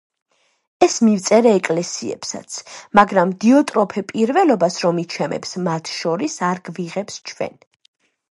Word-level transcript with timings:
ეს 0.85 0.95
მივწერე 1.07 1.51
ეკლესიებსაც, 1.57 2.55
მაგრამ 2.99 3.35
დიოტროფე, 3.45 4.03
პირველობას 4.13 4.79
რომ 4.87 5.01
იჩემებს 5.05 5.53
მათ 5.67 5.93
შორის, 5.99 6.41
არ 6.51 6.65
გვიღებს 6.71 7.21
ჩვენ. 7.33 7.63